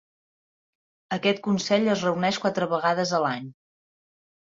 [1.17, 3.53] Aquest consell es reuneix quatre vegades a l'any.